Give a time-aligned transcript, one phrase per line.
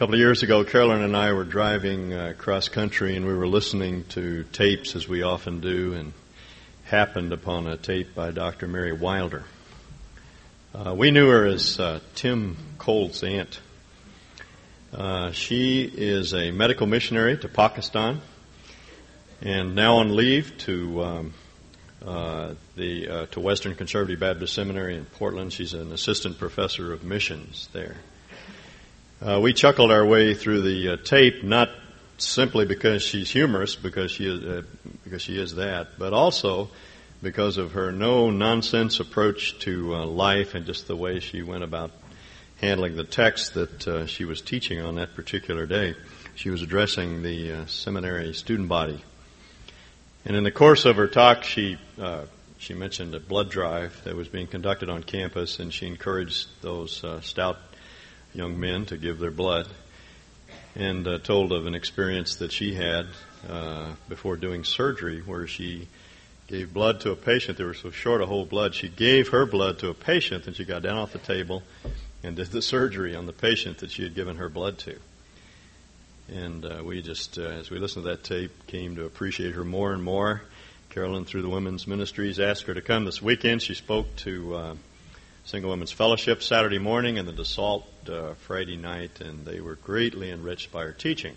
[0.00, 3.46] couple of years ago, Carolyn and I were driving uh, cross country and we were
[3.46, 6.14] listening to tapes as we often do and
[6.84, 8.66] happened upon a tape by Dr.
[8.66, 9.44] Mary Wilder.
[10.74, 13.60] Uh, we knew her as uh, Tim Cole's aunt.
[14.90, 18.22] Uh, she is a medical missionary to Pakistan
[19.42, 21.34] and now on leave to um,
[22.02, 25.52] uh, the uh, to Western Conservative Baptist Seminary in Portland.
[25.52, 27.98] She's an assistant professor of missions there.
[29.22, 31.68] Uh, we chuckled our way through the uh, tape, not
[32.16, 34.62] simply because she's humorous, because she is uh,
[35.04, 36.70] because she is that, but also
[37.20, 41.62] because of her no nonsense approach to uh, life and just the way she went
[41.62, 41.90] about
[42.62, 45.94] handling the text that uh, she was teaching on that particular day.
[46.34, 49.04] She was addressing the uh, seminary student body,
[50.24, 51.76] and in the course of her talk, she
[52.56, 57.04] she mentioned a blood drive that was being conducted on campus, and she encouraged those
[57.20, 57.58] stout
[58.34, 59.68] young men to give their blood,
[60.74, 63.06] and uh, told of an experience that she had
[63.48, 65.88] uh, before doing surgery where she
[66.46, 67.58] gave blood to a patient.
[67.58, 70.56] They were so short of whole blood, she gave her blood to a patient, and
[70.56, 71.62] she got down off the table
[72.22, 74.96] and did the surgery on the patient that she had given her blood to.
[76.28, 79.64] And uh, we just, uh, as we listened to that tape, came to appreciate her
[79.64, 80.42] more and more.
[80.90, 83.62] Carolyn, through the women's ministries, asked her to come this weekend.
[83.62, 84.74] She spoke to uh,
[85.44, 90.30] Single Women's Fellowship Saturday morning and the DeSalt uh, Friday night, and they were greatly
[90.30, 91.34] enriched by her teaching.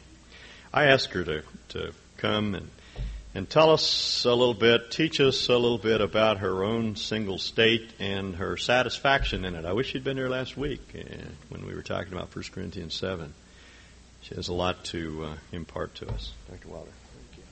[0.74, 2.70] I asked her to, to come and,
[3.34, 7.38] and tell us a little bit, teach us a little bit about her own single
[7.38, 9.66] state and her satisfaction in it.
[9.66, 11.02] I wish she'd been here last week uh,
[11.50, 13.34] when we were talking about 1 Corinthians 7.
[14.22, 16.34] She has a lot to uh, impart to us.
[16.50, 16.68] Dr.
[16.68, 16.92] Wilder.
[17.16, 17.44] Thank you.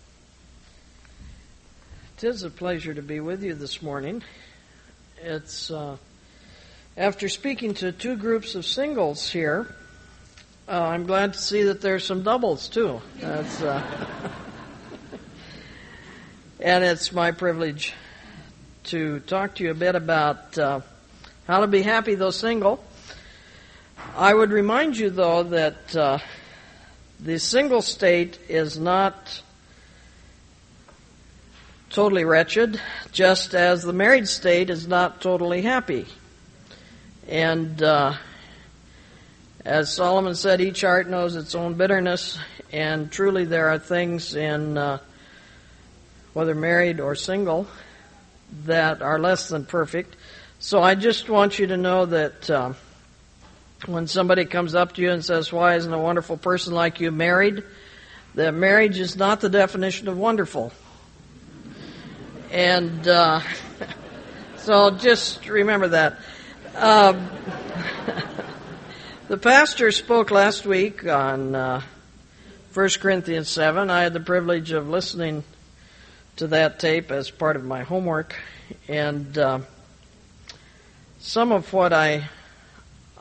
[2.28, 4.22] It is a pleasure to be with you this morning.
[5.24, 5.98] It's uh,
[6.98, 9.74] after speaking to two groups of singles here,
[10.68, 13.02] uh, I'm glad to see that there's some doubles too.
[13.24, 13.84] Uh,
[16.60, 17.94] and it's my privilege
[18.86, 20.82] to talk to you a bit about uh,
[21.48, 22.84] how to be happy though single.
[24.16, 26.20] I would remind you though that uh,
[27.20, 29.42] the single state is not
[31.90, 32.82] totally wretched,
[33.12, 36.06] just as the married state is not totally happy.
[37.28, 38.16] And uh,
[39.64, 42.40] as Solomon said, each heart knows its own bitterness,
[42.72, 45.00] and truly there are things in uh,
[46.34, 47.68] whether married or single
[48.66, 50.16] that are less than perfect.
[50.60, 52.74] So I just want you to know that uh,
[53.86, 57.12] when somebody comes up to you and says, "Why isn't a wonderful person like you
[57.12, 57.64] married?"
[58.36, 60.72] that marriage is not the definition of wonderful.
[62.52, 63.42] And uh,
[64.58, 66.20] so just remember that.
[66.76, 67.30] Um,
[69.28, 71.82] the pastor spoke last week on uh,
[72.74, 73.90] 1 Corinthians 7.
[73.90, 75.44] I had the privilege of listening
[76.38, 78.38] to that tape as part of my homework,
[78.88, 79.60] and uh,
[81.20, 82.30] some of what I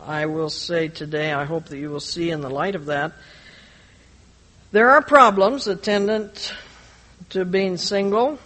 [0.06, 3.12] I will say today, I hope that you will see in the light of that.
[4.70, 6.54] There are problems attendant
[7.30, 8.38] to being single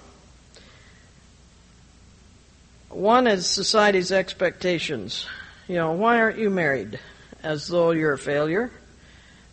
[2.94, 5.26] one is society's expectations.
[5.68, 7.00] You know, why aren't you married?
[7.42, 8.70] As though you're a failure,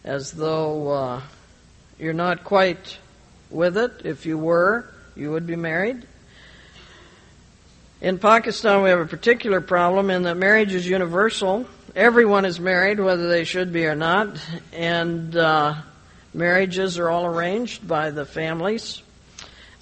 [0.04, 1.22] as though uh,
[2.00, 2.98] you're not quite
[3.50, 3.92] with it.
[4.06, 6.08] If you were, you would be married.
[8.00, 11.68] In Pakistan, we have a particular problem in that marriage is universal.
[11.96, 14.38] Everyone is married, whether they should be or not,
[14.74, 15.76] and uh,
[16.34, 19.04] marriages are all arranged by the families.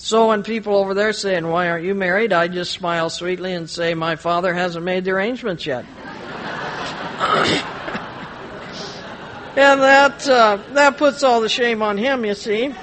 [0.02, 3.70] So when people over there saying, "Why aren't you married?" I just smile sweetly and
[3.70, 5.84] say, "My father hasn't made the arrangements yet."
[9.58, 12.70] and that uh, that puts all the shame on him, you see.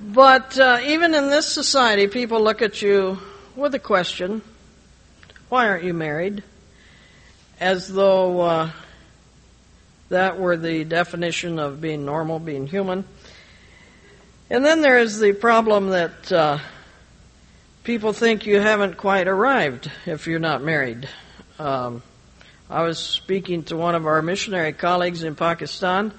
[0.00, 3.20] but uh, even in this society, people look at you
[3.54, 4.42] with a question:
[5.50, 6.42] Why aren't you married?
[7.60, 8.40] As though.
[8.40, 8.70] Uh,
[10.08, 13.04] that were the definition of being normal, being human.
[14.50, 16.58] And then there is the problem that uh,
[17.84, 21.08] people think you haven't quite arrived if you're not married.
[21.58, 22.02] Um,
[22.70, 26.12] I was speaking to one of our missionary colleagues in Pakistan,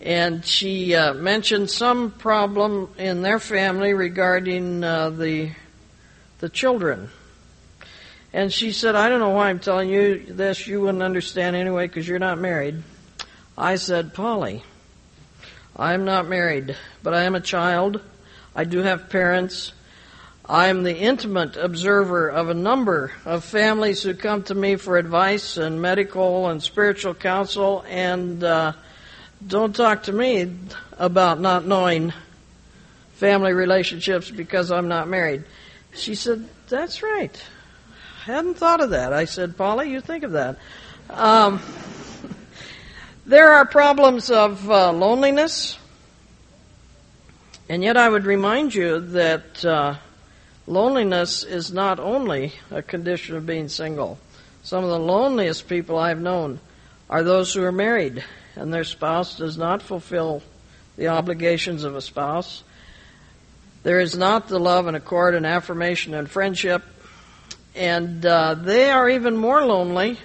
[0.00, 5.52] and she uh, mentioned some problem in their family regarding uh, the
[6.38, 7.10] the children.
[8.32, 10.66] And she said, "I don't know why I'm telling you this.
[10.66, 12.82] You wouldn't understand anyway because you're not married."
[13.60, 14.62] I said, Polly,
[15.76, 18.00] I'm not married, but I am a child.
[18.56, 19.74] I do have parents.
[20.48, 25.58] I'm the intimate observer of a number of families who come to me for advice
[25.58, 28.72] and medical and spiritual counsel, and uh,
[29.46, 30.56] don't talk to me
[30.96, 32.14] about not knowing
[33.16, 35.44] family relationships because I'm not married.
[35.92, 37.44] She said, That's right.
[38.22, 39.12] I hadn't thought of that.
[39.12, 40.56] I said, Polly, you think of that.
[41.10, 41.60] Um,
[43.30, 45.78] there are problems of uh, loneliness,
[47.68, 49.94] and yet I would remind you that uh,
[50.66, 54.18] loneliness is not only a condition of being single.
[54.64, 56.58] Some of the loneliest people I've known
[57.08, 58.24] are those who are married
[58.56, 60.42] and their spouse does not fulfill
[60.96, 62.64] the obligations of a spouse.
[63.84, 66.82] There is not the love and accord and affirmation and friendship,
[67.76, 70.18] and uh, they are even more lonely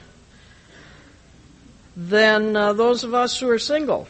[1.96, 4.08] than uh, those of us who are single.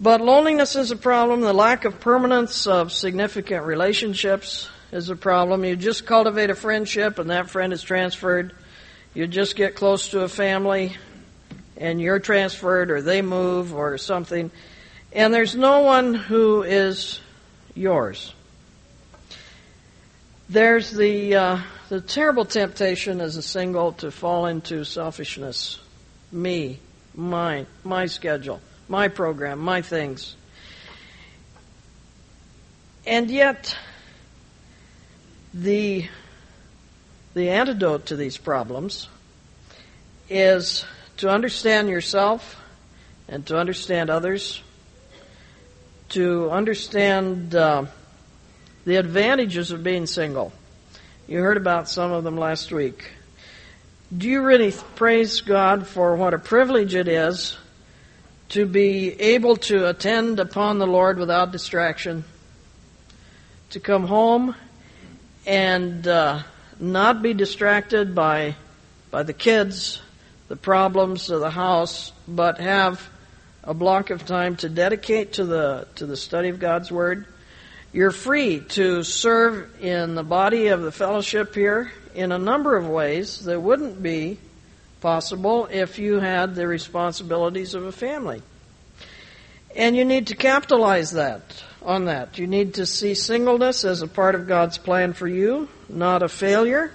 [0.00, 1.42] But loneliness is a problem.
[1.42, 5.64] The lack of permanence of significant relationships is a problem.
[5.64, 8.54] You just cultivate a friendship and that friend is transferred.
[9.12, 10.96] You just get close to a family
[11.76, 14.50] and you're transferred or they move or something.
[15.12, 17.20] And there's no one who is
[17.74, 18.32] yours.
[20.48, 21.60] There's the, uh,
[21.90, 25.78] the terrible temptation as a single to fall into selfishness.
[26.32, 26.78] Me,
[27.14, 30.36] mine, my schedule, my program, my things.
[33.06, 33.76] And yet,
[35.52, 36.08] the,
[37.34, 39.08] the antidote to these problems
[40.28, 40.84] is
[41.16, 42.56] to understand yourself
[43.28, 44.62] and to understand others
[46.10, 47.86] to understand uh,
[48.84, 50.52] the advantages of being single.
[51.28, 53.12] You heard about some of them last week.
[54.16, 57.56] Do you really praise God for what a privilege it is
[58.48, 62.24] to be able to attend upon the Lord without distraction?
[63.70, 64.56] To come home
[65.46, 66.42] and uh,
[66.80, 68.56] not be distracted by
[69.12, 70.02] by the kids,
[70.48, 73.08] the problems of the house, but have
[73.62, 77.26] a block of time to dedicate to the to the study of God's word.
[77.92, 82.86] You're free to serve in the body of the fellowship here in a number of
[82.86, 84.38] ways that wouldn't be
[85.00, 88.42] possible if you had the responsibilities of a family.
[89.74, 91.42] And you need to capitalize that
[91.82, 92.38] on that.
[92.38, 96.28] You need to see singleness as a part of God's plan for you, not a
[96.28, 96.92] failure,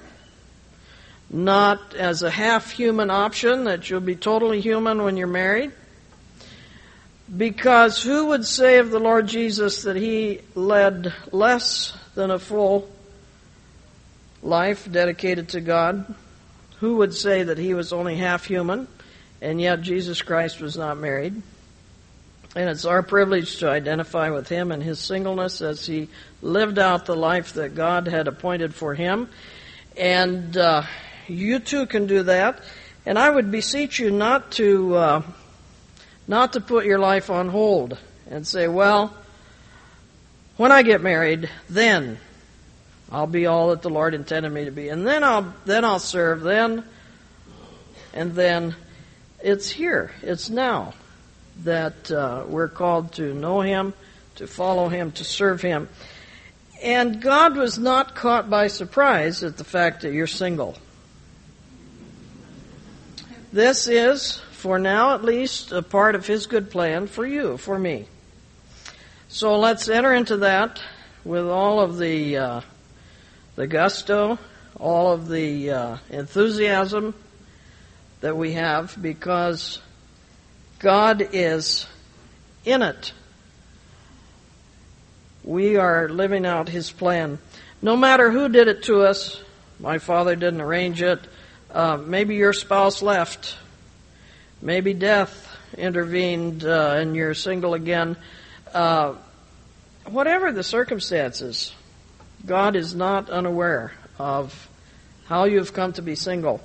[1.29, 5.71] not as a half human option that you'll be totally human when you're married
[7.35, 12.89] because who would say of the Lord Jesus that he led less than a full
[14.45, 16.13] life dedicated to God?
[16.79, 18.87] Who would say that he was only half human
[19.41, 21.41] and yet Jesus Christ was not married?
[22.55, 26.07] And it's our privilege to identify with him and his singleness as he
[26.41, 29.29] lived out the life that God had appointed for him.
[29.97, 30.83] And uh,
[31.27, 32.61] you too can do that.
[33.05, 34.95] And I would beseech you not to.
[34.95, 35.21] Uh,
[36.27, 37.97] not to put your life on hold
[38.29, 39.15] and say, well,
[40.57, 42.17] when I get married, then
[43.11, 44.89] I'll be all that the Lord intended me to be.
[44.89, 46.83] And then I'll, then I'll serve, then,
[48.13, 48.75] and then
[49.41, 50.93] it's here, it's now
[51.63, 53.93] that uh, we're called to know Him,
[54.35, 55.87] to follow Him, to serve Him.
[56.81, 60.77] And God was not caught by surprise at the fact that you're single.
[63.53, 67.77] This is for now at least, a part of His good plan for you, for
[67.77, 68.07] me.
[69.27, 70.81] So let's enter into that
[71.23, 72.61] with all of the uh,
[73.55, 74.37] the gusto,
[74.79, 77.13] all of the uh, enthusiasm
[78.21, 79.81] that we have, because
[80.79, 81.87] God is
[82.63, 83.13] in it.
[85.43, 87.39] We are living out His plan.
[87.81, 89.41] No matter who did it to us,
[89.79, 91.19] my father didn't arrange it.
[91.71, 93.57] Uh, maybe your spouse left
[94.65, 95.47] Maybe death
[95.77, 98.17] intervened uh, and you're single again.
[98.73, 99.13] Uh,
[100.05, 101.71] whatever the circumstances,
[102.45, 104.69] God is not unaware of
[105.25, 106.61] how you've come to be single.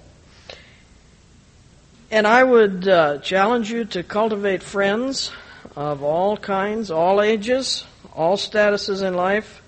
[2.11, 5.31] And I would uh, challenge you to cultivate friends
[5.77, 7.85] of all kinds, all ages,
[8.15, 9.63] all statuses in life.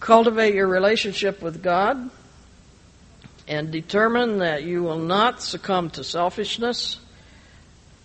[0.00, 2.10] Cultivate your relationship with God
[3.46, 6.98] and determine that you will not succumb to selfishness,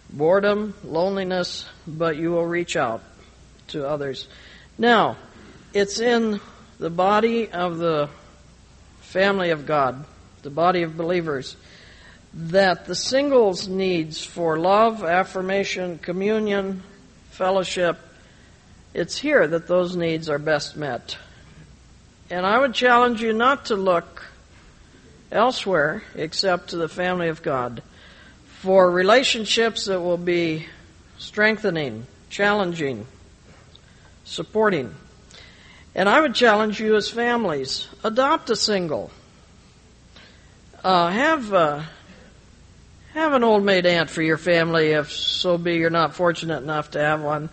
[0.09, 3.01] boredom, loneliness, but you will reach out
[3.69, 4.27] to others.
[4.77, 5.17] Now,
[5.73, 6.39] it's in
[6.79, 8.09] the body of the
[9.01, 10.05] family of God,
[10.43, 11.55] the body of believers,
[12.33, 16.83] that the singles' needs for love, affirmation, communion,
[17.31, 17.97] fellowship,
[18.93, 21.17] it's here that those needs are best met.
[22.29, 24.25] And I would challenge you not to look
[25.31, 27.81] elsewhere except to the family of God
[28.59, 30.65] for relationships that will be
[31.17, 33.05] strengthening, challenging,
[34.25, 34.93] supporting.
[35.97, 39.09] And I would challenge you as families adopt a single.
[40.83, 41.81] Uh, have uh,
[43.15, 46.91] have an old maid aunt for your family if so be you're not fortunate enough
[46.91, 47.49] to have one.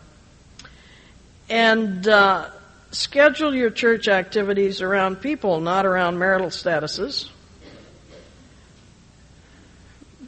[1.48, 2.50] And uh,
[2.90, 7.30] schedule your church activities around people, not around marital statuses.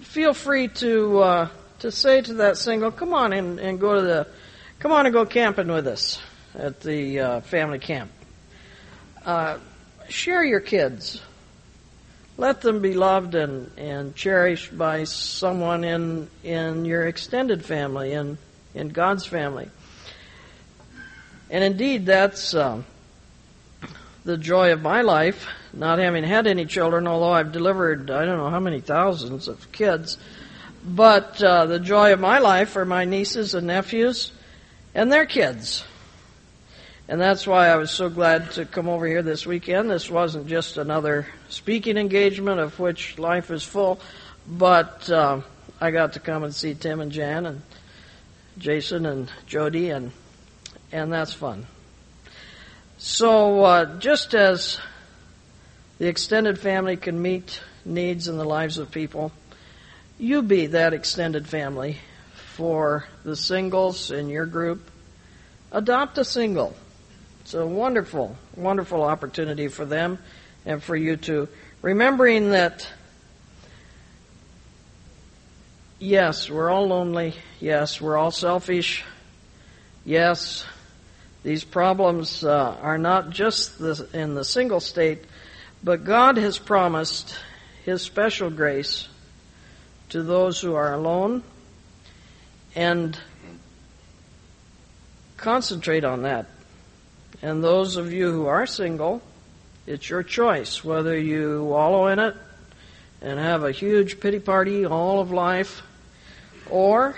[0.01, 1.49] Feel free to uh,
[1.81, 4.27] to say to that single, "Come on and, and go to the,
[4.79, 6.19] come on and go camping with us
[6.57, 8.11] at the uh, family camp."
[9.25, 9.59] Uh,
[10.09, 11.21] share your kids.
[12.39, 18.39] Let them be loved and, and cherished by someone in in your extended family and
[18.75, 19.71] in God's family.
[21.51, 22.83] And indeed, that's uh,
[24.25, 28.39] the joy of my life, not having had any children, although I've delivered I don't
[28.39, 30.19] know how many thousands of kids.
[30.85, 34.31] But uh, the joy of my life are my nieces and nephews
[34.95, 35.85] and their kids.
[37.09, 39.89] And that's why I was so glad to come over here this weekend.
[39.89, 44.01] This wasn't just another speaking engagement of which life is full,
[44.49, 45.41] but uh,
[45.81, 47.63] I got to come and see Tim and Jan and
[48.59, 50.11] Jason and Jody, and
[50.91, 51.67] and that's fun.
[52.99, 54.81] So uh, just as
[55.99, 59.31] the extended family can meet needs in the lives of people,
[60.19, 61.99] you be that extended family
[62.55, 64.91] for the singles in your group.
[65.71, 66.75] Adopt a single
[67.47, 70.19] it's a wonderful, wonderful opportunity for them
[70.65, 71.47] and for you too.
[71.81, 72.89] Remembering that,
[76.01, 77.35] yes, we're all lonely.
[77.61, 79.05] Yes, we're all selfish.
[80.05, 80.67] Yes,
[81.45, 85.21] these problems uh, are not just the, in the single state,
[85.85, 87.39] but God has promised
[87.85, 89.07] His special grace
[90.09, 91.45] to those who are alone
[92.75, 93.17] and
[95.37, 96.47] concentrate on that.
[97.43, 99.23] And those of you who are single,
[99.87, 102.35] it's your choice whether you wallow in it
[103.21, 105.83] and have a huge pity party all of life,
[106.71, 107.15] or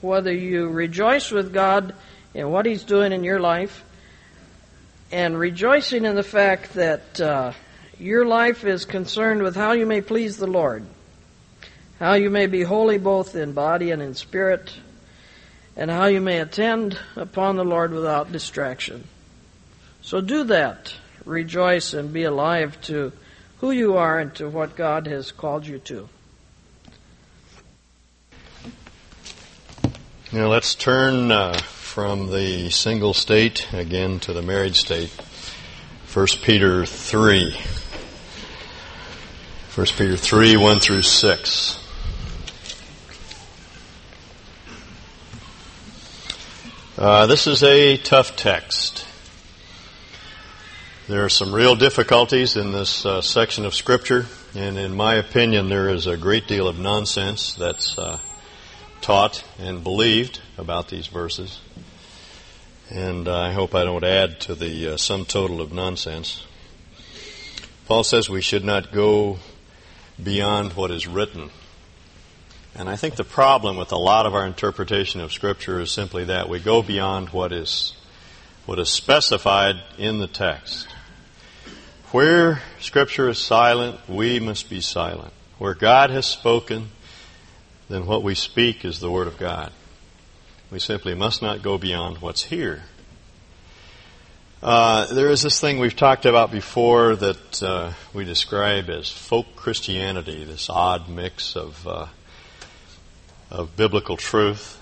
[0.00, 1.94] whether you rejoice with God
[2.34, 3.84] in what He's doing in your life
[5.12, 7.52] and rejoicing in the fact that uh,
[7.98, 10.84] your life is concerned with how you may please the Lord,
[11.98, 14.74] how you may be holy both in body and in spirit,
[15.76, 19.06] and how you may attend upon the Lord without distraction.
[20.06, 20.94] So do that.
[21.24, 23.10] Rejoice and be alive to
[23.58, 26.08] who you are and to what God has called you to.
[30.30, 35.10] Now let's turn uh, from the single state again to the married state.
[36.14, 37.56] 1 Peter 3.
[39.74, 41.88] 1 Peter 3, 1 through 6.
[46.96, 49.04] Uh, this is a tough text.
[51.08, 55.68] There are some real difficulties in this uh, section of Scripture, and in my opinion,
[55.68, 58.18] there is a great deal of nonsense that's uh,
[59.02, 61.60] taught and believed about these verses.
[62.90, 66.44] And uh, I hope I don't add to the uh, sum total of nonsense.
[67.86, 69.38] Paul says we should not go
[70.20, 71.50] beyond what is written.
[72.74, 76.24] And I think the problem with a lot of our interpretation of Scripture is simply
[76.24, 77.92] that we go beyond what is
[78.64, 80.88] what is specified in the text.
[82.12, 85.32] Where Scripture is silent, we must be silent.
[85.58, 86.90] Where God has spoken,
[87.88, 89.72] then what we speak is the Word of God.
[90.70, 92.84] We simply must not go beyond what's here.
[94.62, 99.56] Uh, there is this thing we've talked about before that uh, we describe as folk
[99.56, 102.06] Christianity, this odd mix of uh,
[103.50, 104.80] of biblical truth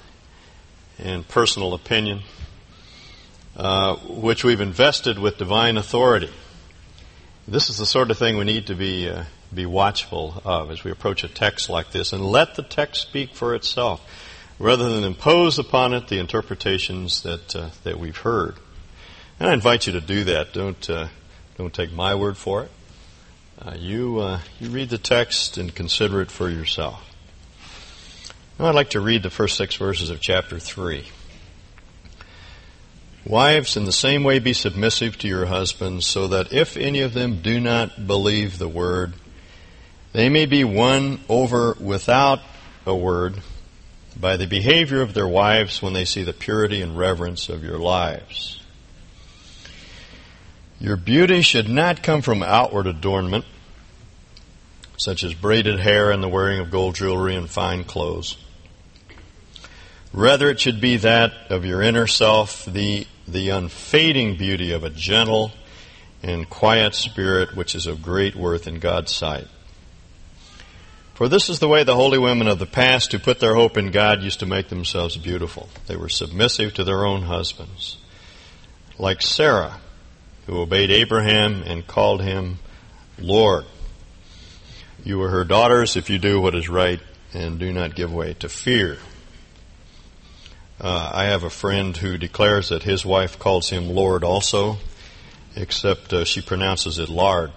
[0.98, 2.20] and personal opinion,
[3.56, 6.30] uh, which we've invested with divine authority.
[7.46, 10.82] This is the sort of thing we need to be uh, be watchful of as
[10.82, 14.00] we approach a text like this, and let the text speak for itself,
[14.58, 18.56] rather than impose upon it the interpretations that uh, that we've heard.
[19.38, 20.54] And I invite you to do that.
[20.54, 21.08] Don't uh,
[21.58, 22.70] don't take my word for it.
[23.60, 27.14] Uh, you uh, you read the text and consider it for yourself.
[28.58, 31.08] Now I'd like to read the first six verses of chapter three.
[33.26, 37.14] Wives, in the same way, be submissive to your husbands, so that if any of
[37.14, 39.14] them do not believe the word,
[40.12, 42.40] they may be won over without
[42.84, 43.40] a word
[44.18, 47.78] by the behavior of their wives when they see the purity and reverence of your
[47.78, 48.60] lives.
[50.78, 53.46] Your beauty should not come from outward adornment,
[54.98, 58.36] such as braided hair and the wearing of gold jewelry and fine clothes.
[60.14, 64.90] Rather, it should be that of your inner self, the, the unfading beauty of a
[64.90, 65.50] gentle
[66.22, 69.48] and quiet spirit, which is of great worth in God's sight.
[71.14, 73.76] For this is the way the holy women of the past who put their hope
[73.76, 75.68] in God used to make themselves beautiful.
[75.88, 77.96] They were submissive to their own husbands.
[78.98, 79.80] Like Sarah,
[80.46, 82.60] who obeyed Abraham and called him
[83.18, 83.64] Lord.
[85.02, 87.00] You are her daughters if you do what is right
[87.32, 88.98] and do not give way to fear.
[90.84, 94.76] Uh, I have a friend who declares that his wife calls him Lord also,
[95.56, 97.52] except uh, she pronounces it lard.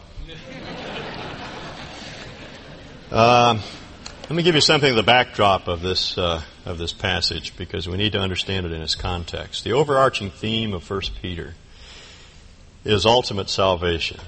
[3.11, 3.59] Uh,
[4.21, 7.85] let me give you something of the backdrop of this uh, of this passage because
[7.85, 9.65] we need to understand it in its context.
[9.65, 11.55] The overarching theme of First Peter
[12.85, 14.21] is ultimate salvation.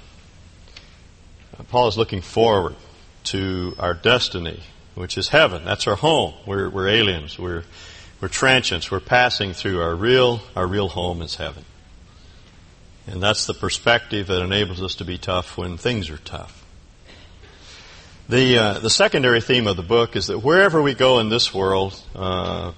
[1.58, 2.76] Uh, Paul is looking forward
[3.24, 4.60] to our destiny,
[4.94, 5.64] which is heaven.
[5.64, 6.34] That's our home.
[6.44, 7.38] We're, we're aliens.
[7.38, 7.64] We're
[8.20, 8.90] we're transients.
[8.90, 11.64] We're passing through our real our real home is heaven.
[13.06, 16.64] And that's the perspective that enables us to be tough when things are tough.
[18.28, 21.52] The, uh, the secondary theme of the book is that wherever we go in this
[21.52, 22.70] world, uh,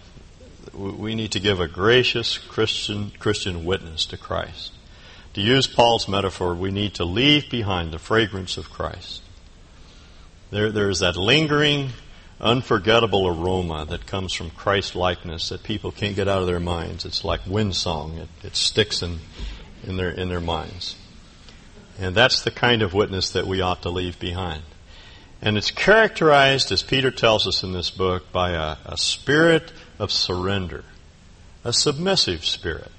[0.72, 4.72] we need to give a gracious Christian, Christian witness to Christ.
[5.34, 9.20] To use Paul's metaphor, we need to leave behind the fragrance of Christ.
[10.50, 11.90] There, there's that lingering,
[12.42, 17.04] unforgettable aroma that comes from Christ likeness that people can't get out of their minds.
[17.04, 18.18] It's like wind song.
[18.18, 19.20] It, it sticks in,
[19.84, 20.96] in, their, in their minds.
[21.98, 24.62] And that's the kind of witness that we ought to leave behind.
[25.40, 30.10] And it's characterized, as Peter tells us in this book, by a, a spirit of
[30.10, 30.84] surrender,
[31.64, 32.90] a submissive spirit.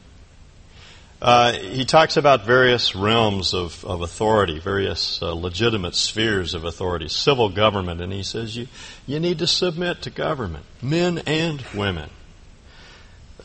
[1.23, 7.07] Uh, he talks about various realms of, of authority, various uh, legitimate spheres of authority,
[7.07, 8.67] civil government, and he says you,
[9.07, 12.09] you need to submit to government, men and women.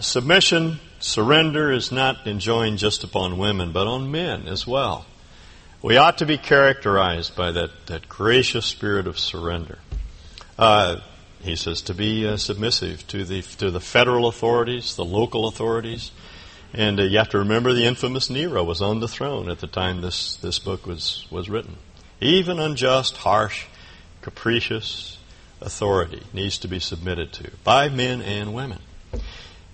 [0.01, 5.07] Submission, surrender is not enjoined just upon women, but on men as well.
[5.81, 9.79] We ought to be characterized by that, that gracious spirit of surrender.
[10.59, 10.97] Uh,
[11.43, 16.11] he says to be uh, submissive to the to the federal authorities, the local authorities,
[16.73, 19.67] and uh, you have to remember the infamous Nero was on the throne at the
[19.67, 21.77] time this this book was was written.
[22.21, 23.67] Even unjust, harsh,
[24.23, 25.19] capricious
[25.61, 28.79] authority needs to be submitted to by men and women.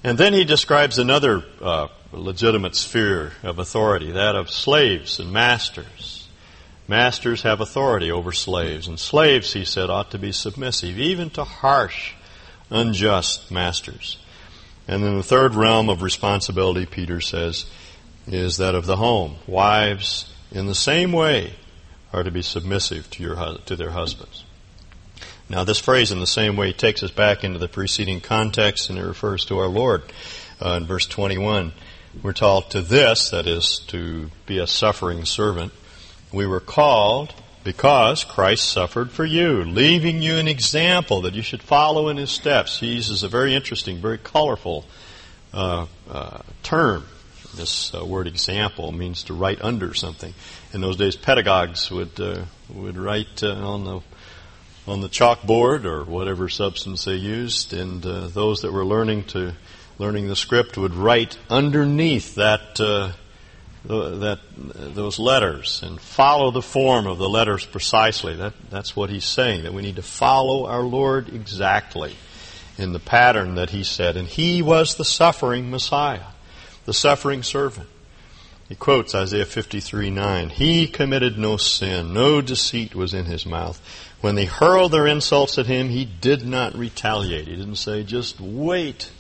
[0.02, 6.28] And then he describes another uh, legitimate sphere of authority, that of slaves and masters.
[6.86, 11.44] Masters have authority over slaves, and slaves, he said, ought to be submissive, even to
[11.44, 12.12] harsh,
[12.68, 14.18] unjust masters.
[14.86, 17.66] And then the third realm of responsibility, Peter says,
[18.26, 19.36] is that of the home.
[19.46, 21.54] Wives, in the same way,
[22.12, 24.44] are to be submissive to, your, to their husbands.
[25.48, 28.98] Now, this phrase, in the same way, takes us back into the preceding context, and
[28.98, 30.02] it refers to our Lord.
[30.60, 31.72] Uh, in verse 21,
[32.22, 35.72] we're told to this, that is, to be a suffering servant.
[36.32, 41.62] We were called because Christ suffered for you, leaving you an example that you should
[41.62, 42.78] follow in his steps.
[42.78, 44.84] He uses a very interesting, very colorful
[45.52, 47.06] uh, uh, term.
[47.56, 50.34] This uh, word example means to write under something.
[50.72, 54.00] In those days, pedagogues would uh, would write uh, on the
[54.86, 59.54] on the chalkboard or whatever substance they used, and uh, those that were learning to
[59.98, 63.14] learning the script would write underneath that
[63.84, 68.34] that those letters and follow the form of the letters precisely.
[68.36, 72.16] That that's what he's saying that we need to follow our Lord exactly
[72.78, 76.26] in the pattern that he said, and he was the suffering Messiah,
[76.86, 77.88] the suffering servant.
[78.68, 80.48] He quotes Isaiah 53 9.
[80.48, 83.80] He committed no sin, no deceit was in his mouth.
[84.22, 87.46] When they hurled their insults at him, he did not retaliate.
[87.46, 89.10] He didn't say, just wait.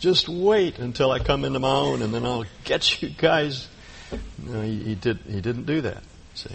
[0.00, 3.68] Just wait until I come into my own and then I'll get you guys.
[4.38, 6.02] No, he, he did, he didn't do that.
[6.34, 6.54] See?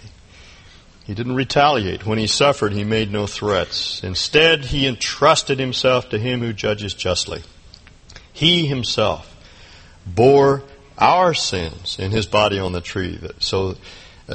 [1.04, 2.04] He didn't retaliate.
[2.04, 4.04] When he suffered, he made no threats.
[4.04, 7.42] Instead, he entrusted himself to him who judges justly.
[8.32, 9.34] He himself
[10.06, 10.62] bore
[10.98, 13.76] our sins in his body on the tree so,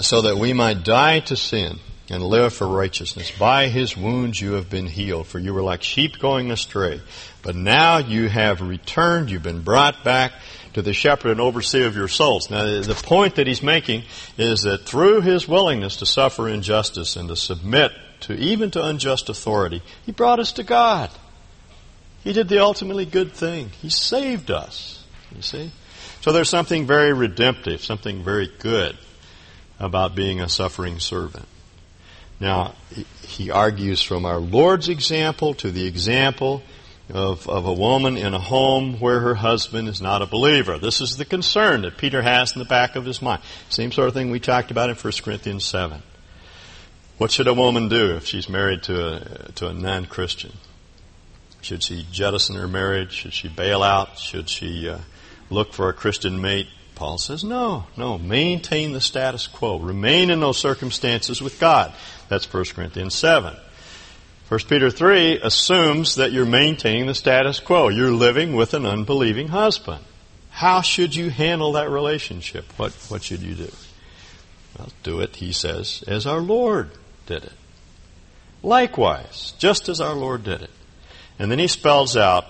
[0.01, 3.31] so that we might die to sin and live for righteousness.
[3.31, 7.01] By his wounds you have been healed, for you were like sheep going astray.
[7.43, 10.33] But now you have returned, you've been brought back
[10.73, 12.49] to the shepherd and overseer of your souls.
[12.49, 14.03] Now, the point that he's making
[14.37, 19.29] is that through his willingness to suffer injustice and to submit to even to unjust
[19.29, 21.09] authority, he brought us to God.
[22.23, 23.69] He did the ultimately good thing.
[23.81, 25.03] He saved us.
[25.35, 25.71] You see?
[26.21, 28.97] So there's something very redemptive, something very good
[29.79, 31.47] about being a suffering servant.
[32.39, 32.75] Now,
[33.21, 36.63] he argues from our Lord's example to the example
[37.09, 40.77] of, of a woman in a home where her husband is not a believer.
[40.77, 43.41] This is the concern that Peter has in the back of his mind.
[43.69, 46.01] Same sort of thing we talked about in 1 Corinthians 7.
[47.17, 50.51] What should a woman do if she's married to a, to a non-Christian?
[51.61, 53.13] Should she jettison her marriage?
[53.13, 54.17] Should she bail out?
[54.17, 54.99] Should she uh,
[55.49, 56.67] look for a Christian mate?
[56.95, 58.17] Paul says, no, no.
[58.17, 59.79] Maintain the status quo.
[59.79, 61.93] Remain in those circumstances with God.
[62.29, 63.55] That's 1 Corinthians 7.
[64.53, 67.89] 1 Peter 3 assumes that you're maintaining the status quo.
[67.89, 70.03] You're living with an unbelieving husband.
[70.51, 72.65] How should you handle that relationship?
[72.77, 73.71] What, what should you do?
[74.77, 76.91] Well, do it, he says, as our Lord
[77.25, 77.53] did it.
[78.61, 80.71] Likewise, just as our Lord did it.
[81.39, 82.45] And then he spells out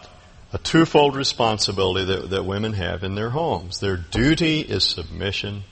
[0.51, 3.79] a twofold responsibility that, that women have in their homes.
[3.79, 5.63] Their duty is submission,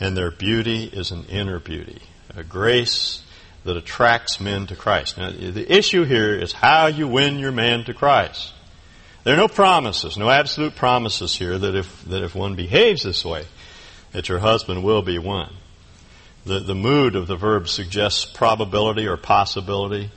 [0.00, 2.02] and their beauty is an inner beauty,
[2.34, 3.22] a grace
[3.64, 5.18] that attracts men to Christ.
[5.18, 8.52] Now, the issue here is how you win your man to Christ.
[9.24, 13.24] There are no promises, no absolute promises here that if, that if one behaves this
[13.24, 13.44] way,
[14.10, 15.54] that your husband will be won.
[16.44, 20.10] The, the mood of the verb suggests probability or possibility.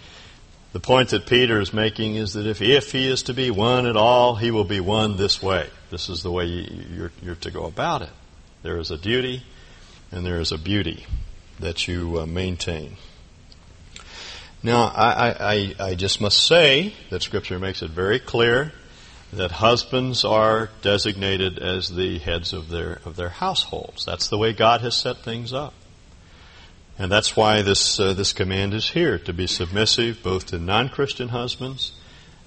[0.73, 3.86] The point that Peter is making is that if, if he is to be won
[3.86, 5.69] at all, he will be won this way.
[5.91, 8.10] This is the way you, are you're to go about it.
[8.63, 9.43] There is a duty
[10.12, 11.05] and there is a beauty
[11.60, 12.97] that you uh, maintain.
[14.65, 18.73] Now, I, I, I just must say that Scripture makes it very clear
[19.32, 24.06] that husbands are designated as the heads of their, of their households.
[24.06, 25.75] That's the way God has set things up.
[26.97, 31.30] And that's why this, uh, this command is here, to be submissive both to non-Christian
[31.30, 31.91] husbands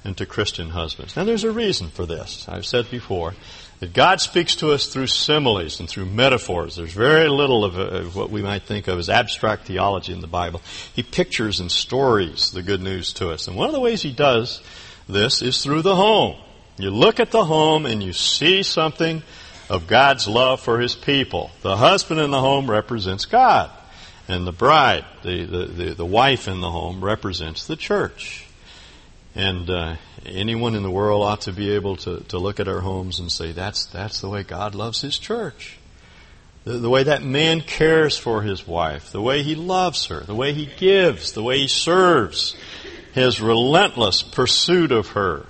[0.05, 1.17] and to Christian husbands.
[1.17, 2.49] Now there's a reason for this.
[2.49, 3.35] I've said before
[3.81, 6.77] that God speaks to us through similes and through metaphors.
[6.77, 10.21] There's very little of, uh, of, what we might think of as abstract theology in
[10.21, 10.63] the Bible.
[10.95, 13.49] He pictures and stories the good news to us.
[13.49, 14.63] And one of the ways he does
[15.09, 16.37] this is through the home.
[16.77, 19.23] You look at the home and you see something
[19.69, 21.51] of God's love for his people.
[21.63, 23.71] The husband in the home represents God.
[24.29, 28.48] And the bride, the, the, the, the wife in the home, represents the church.
[29.39, 29.97] And uh,
[30.27, 33.31] anyone in the world ought to be able to, to look at our homes and
[33.31, 35.79] say, that's, that's the way God loves His church.
[36.65, 40.35] The, the way that man cares for his wife, the way he loves her, the
[40.35, 42.57] way he gives, the way he serves,
[43.15, 45.47] his relentless pursuit of her,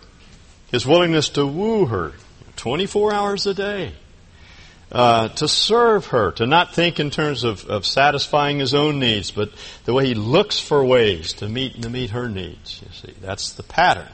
[0.70, 2.12] his willingness to woo her
[2.56, 3.94] 24 hours a day
[4.90, 9.30] uh, to serve her, to not think in terms of, of satisfying his own needs,
[9.30, 9.50] but
[9.84, 12.80] the way he looks for ways to meet to meet her needs.
[12.82, 14.08] You see, that's the pattern.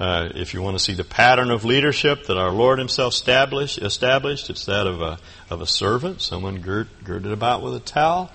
[0.00, 3.78] Uh, if you want to see the pattern of leadership that our Lord Himself established,
[3.78, 8.32] established it's that of a of a servant, someone gird, girded about with a towel,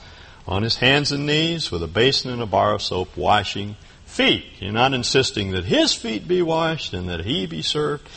[0.47, 3.75] on his hands and knees, with a basin and a bar of soap, washing
[4.06, 4.45] feet.
[4.60, 8.08] You're not insisting that his feet be washed and that he be served,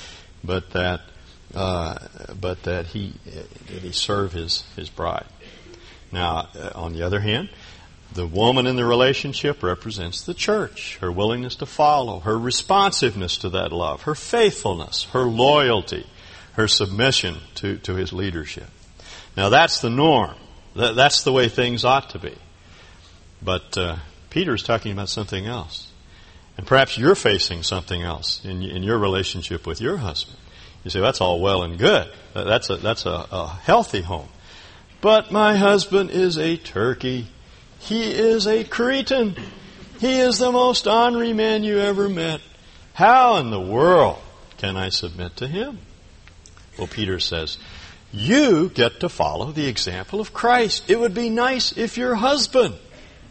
[0.44, 1.00] but that
[1.54, 1.98] uh,
[2.40, 5.26] but that he that he serve his his bride.
[6.12, 7.50] Now, uh, on the other hand,
[8.12, 13.48] the woman in the relationship represents the church, her willingness to follow, her responsiveness to
[13.50, 16.06] that love, her faithfulness, her loyalty,
[16.54, 18.68] her submission to, to his leadership.
[19.36, 20.34] Now that's the norm.
[20.74, 22.34] That, that's the way things ought to be.
[23.42, 23.96] But uh,
[24.34, 25.90] is talking about something else.
[26.56, 30.36] And perhaps you're facing something else in, in your relationship with your husband.
[30.84, 32.10] You say, that's all well and good.
[32.34, 34.28] That's a, that's a, a healthy home.
[35.00, 37.26] But my husband is a turkey.
[37.78, 39.36] He is a Cretan.
[39.98, 42.40] He is the most ornery man you ever met.
[42.94, 44.18] How in the world
[44.58, 45.78] can I submit to him?
[46.78, 47.58] Well, Peter says,
[48.12, 50.90] you get to follow the example of Christ.
[50.90, 52.74] It would be nice if your husband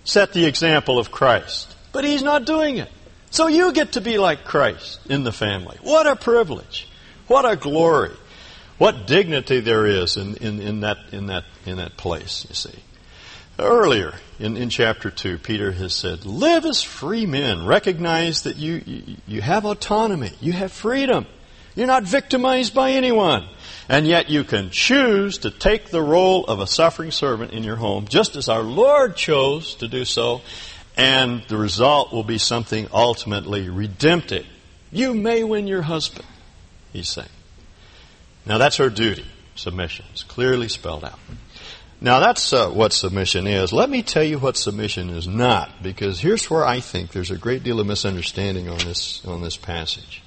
[0.03, 2.89] set the example of Christ, but he's not doing it.
[3.31, 5.77] So you get to be like Christ in the family.
[5.81, 6.87] What a privilege.
[7.29, 8.11] What a glory.
[8.79, 12.79] What dignity there is in, in, in, that, in, that, in that place, you see.
[13.59, 17.67] Earlier in, in chapter 2, Peter has said, Live as free men.
[17.67, 20.31] Recognize that you, you, you have autonomy.
[20.41, 21.27] You have freedom.
[21.75, 23.47] You're not victimized by anyone.
[23.87, 27.75] And yet you can choose to take the role of a suffering servant in your
[27.75, 30.41] home, just as our Lord chose to do so,
[30.97, 34.47] and the result will be something ultimately redemptive.
[34.91, 36.25] You may win your husband
[36.93, 37.29] he's saying.
[38.45, 39.25] Now that's her duty,
[39.55, 40.05] submission.
[40.11, 41.19] It's clearly spelled out.
[42.01, 43.73] Now that's uh, what submission is.
[43.73, 47.37] Let me tell you what submission is not, because here's where I think there's a
[47.37, 50.21] great deal of misunderstanding on this on this passage.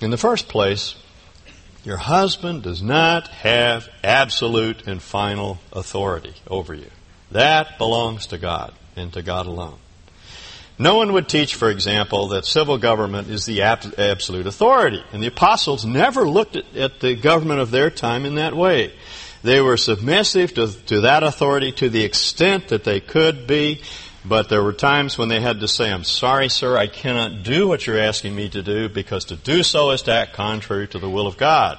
[0.00, 0.94] In the first place,
[1.84, 6.90] Your husband does not have absolute and final authority over you.
[7.32, 9.78] That belongs to God and to God alone.
[10.78, 15.02] No one would teach, for example, that civil government is the ab- absolute authority.
[15.12, 18.92] And the apostles never looked at, at, the government of their time in that way.
[19.42, 23.82] They were submissive to, to that authority to the extent that they could be,
[24.24, 27.66] but there were times when they had to say, I'm sorry, sir, I cannot do
[27.66, 30.98] what you're asking me to do because to do so is to act contrary to
[30.98, 31.78] the will of God.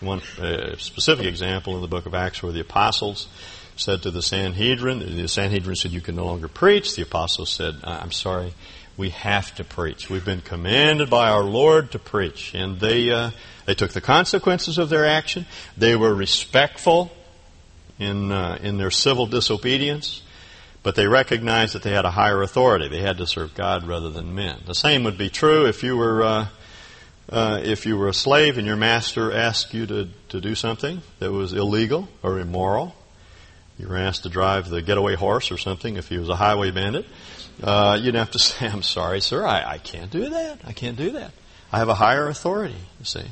[0.00, 3.28] One uh, specific example in the book of Acts where the apostles
[3.80, 6.94] said to the Sanhedrin, the Sanhedrin said, You can no longer preach.
[6.94, 8.52] The apostles said, I'm sorry,
[8.96, 10.10] we have to preach.
[10.10, 12.54] We've been commanded by our Lord to preach.
[12.54, 13.30] And they, uh,
[13.64, 15.46] they took the consequences of their action.
[15.76, 17.10] They were respectful
[17.98, 20.22] in, uh, in their civil disobedience.
[20.82, 22.88] But they recognized that they had a higher authority.
[22.88, 24.60] They had to serve God rather than men.
[24.66, 26.48] The same would be true if you were, uh,
[27.30, 31.02] uh, if you were a slave and your master asked you to, to do something
[31.18, 32.94] that was illegal or immoral.
[33.80, 36.70] You were asked to drive the getaway horse or something if he was a highway
[36.70, 37.06] bandit.
[37.62, 40.60] Uh, you'd have to say, I'm sorry, sir, I, I can't do that.
[40.66, 41.32] I can't do that.
[41.72, 43.24] I have a higher authority, you see.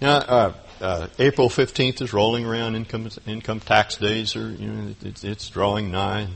[0.00, 2.74] Now, uh, uh, April 15th is rolling around.
[2.74, 6.28] Income income tax days are you know it's, it's drawing nigh.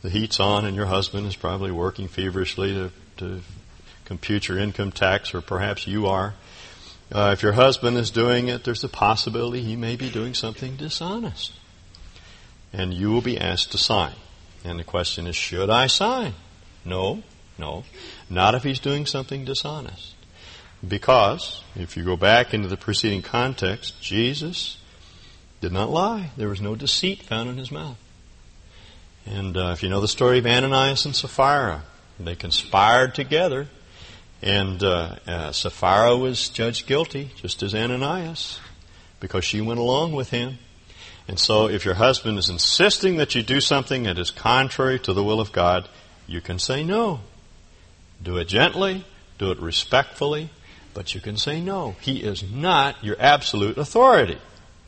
[0.00, 3.40] The heat's on, and your husband is probably working feverishly to, to
[4.04, 6.34] compute your income tax, or perhaps you are.
[7.12, 10.76] Uh, if your husband is doing it, there's a possibility he may be doing something
[10.76, 11.52] dishonest,
[12.74, 14.12] and you will be asked to sign.
[14.64, 16.34] And the question is, should I sign?
[16.84, 17.22] No,
[17.56, 17.84] no,
[18.28, 20.14] not if he's doing something dishonest.
[20.86, 24.78] Because, if you go back into the preceding context, Jesus
[25.60, 26.30] did not lie.
[26.36, 27.96] There was no deceit found in his mouth.
[29.24, 31.84] And uh, if you know the story of Ananias and Sapphira,
[32.18, 33.68] they conspired together,
[34.42, 38.58] and uh, uh, Sapphira was judged guilty, just as Ananias,
[39.20, 40.58] because she went along with him.
[41.26, 45.12] And so, if your husband is insisting that you do something that is contrary to
[45.12, 45.88] the will of God,
[46.26, 47.20] you can say no.
[48.22, 49.04] Do it gently,
[49.38, 50.50] do it respectfully,
[50.92, 51.96] but you can say no.
[52.00, 54.38] He is not your absolute authority.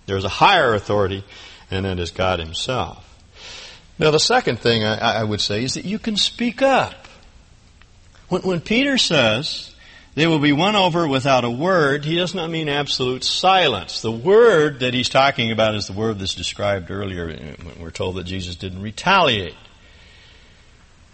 [0.07, 1.25] There's a higher authority,
[1.70, 3.03] and that is God Himself.
[3.99, 6.94] Now, the second thing I, I would say is that you can speak up.
[8.29, 9.75] When, when Peter says,
[10.16, 14.00] they will be won over without a word, he does not mean absolute silence.
[14.00, 18.16] The word that he's talking about is the word that's described earlier when we're told
[18.16, 19.55] that Jesus didn't retaliate.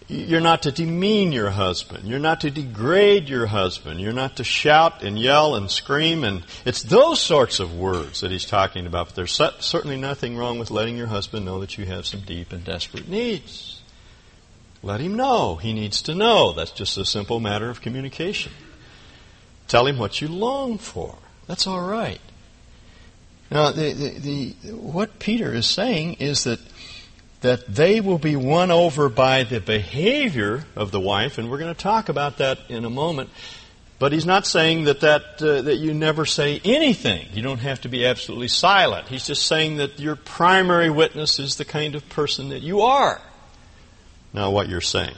[0.07, 2.07] You're not to demean your husband.
[2.07, 4.01] You're not to degrade your husband.
[4.01, 6.23] You're not to shout and yell and scream.
[6.23, 9.07] And it's those sorts of words that he's talking about.
[9.09, 12.53] But there's certainly nothing wrong with letting your husband know that you have some deep
[12.53, 13.83] and desperate needs.
[14.81, 15.57] Let him know.
[15.57, 16.53] He needs to know.
[16.53, 18.53] That's just a simple matter of communication.
[19.69, 21.17] Tell him what you long for.
[21.47, 22.21] That's all right.
[23.51, 26.59] Now, the, the, the, what Peter is saying is that
[27.43, 31.75] that they will be won over by the behavior of the wife, and we're going
[31.75, 33.31] to talk about that in a moment.
[33.99, 37.29] But he's not saying that that, uh, that you never say anything.
[37.35, 39.09] You don't have to be absolutely silent.
[39.09, 43.21] He's just saying that your primary witness is the kind of person that you are.
[44.33, 45.15] Now, what you're saying.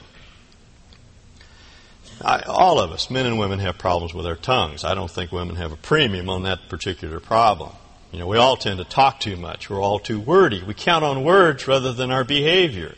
[2.25, 4.83] I, all of us, men and women, have problems with our tongues.
[4.83, 7.73] I don't think women have a premium on that particular problem.
[8.13, 9.69] You know, we all tend to talk too much.
[9.69, 10.63] We're all too wordy.
[10.63, 12.95] We count on words rather than our behavior.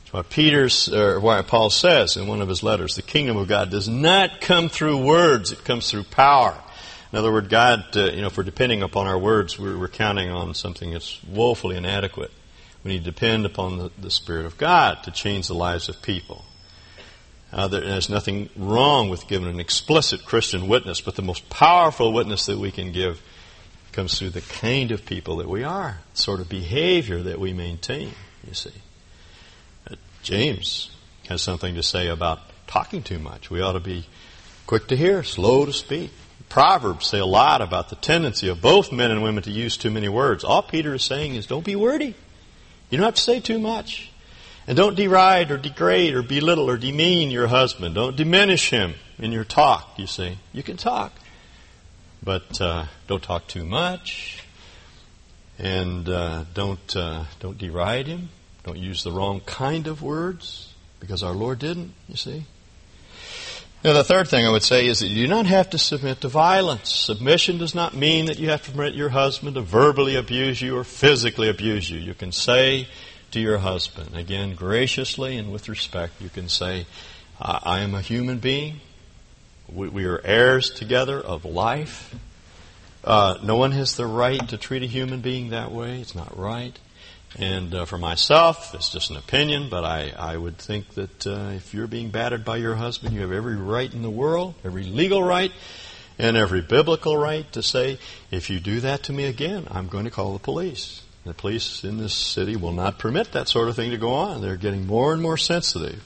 [0.00, 3.46] That's why Peter's, or why Paul says in one of his letters, the kingdom of
[3.46, 6.56] God does not come through words; it comes through power.
[7.12, 10.30] In other words, God, uh, you know, we're depending upon our words, we're, we're, counting
[10.30, 12.30] on something that's woefully inadequate.
[12.82, 16.00] We need to depend upon the, the Spirit of God to change the lives of
[16.00, 16.42] people.
[17.52, 22.46] Uh, there's nothing wrong with giving an explicit Christian witness, but the most powerful witness
[22.46, 23.20] that we can give
[23.92, 27.52] comes through the kind of people that we are, the sort of behavior that we
[27.52, 28.12] maintain,
[28.46, 28.72] you see.
[29.90, 30.90] Uh, James
[31.28, 33.50] has something to say about talking too much.
[33.50, 34.06] We ought to be
[34.66, 36.10] quick to hear, slow to speak.
[36.48, 39.90] Proverbs say a lot about the tendency of both men and women to use too
[39.90, 40.42] many words.
[40.42, 42.14] All Peter is saying is don't be wordy.
[42.88, 44.11] You don't have to say too much.
[44.66, 47.96] And don't deride or degrade or belittle or demean your husband.
[47.96, 50.38] Don't diminish him in your talk, you see.
[50.52, 51.12] You can talk.
[52.22, 54.44] But uh, don't talk too much,
[55.58, 58.28] and uh, don't uh, don't deride him.
[58.62, 61.94] Don't use the wrong kind of words because our Lord didn't.
[62.08, 62.44] You see.
[63.82, 66.20] Now, the third thing I would say is that you do not have to submit
[66.20, 66.88] to violence.
[66.88, 70.76] Submission does not mean that you have to permit your husband to verbally abuse you
[70.76, 71.98] or physically abuse you.
[71.98, 72.86] You can say
[73.32, 76.86] to your husband, again, graciously and with respect, you can say,
[77.40, 78.80] I am a human being.
[79.68, 82.14] We, we are heirs together of life.
[83.04, 86.00] Uh, no one has the right to treat a human being that way.
[86.00, 86.78] It's not right.
[87.38, 91.52] And uh, for myself, it's just an opinion, but I, I would think that uh,
[91.56, 94.84] if you're being battered by your husband, you have every right in the world, every
[94.84, 95.50] legal right,
[96.18, 97.98] and every biblical right to say,
[98.30, 101.02] if you do that to me again, I'm going to call the police.
[101.24, 104.40] The police in this city will not permit that sort of thing to go on.
[104.40, 106.02] They're getting more and more sensitive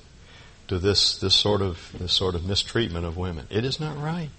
[0.69, 3.47] to this, this sort of this sort of mistreatment of women.
[3.49, 4.31] It is not right.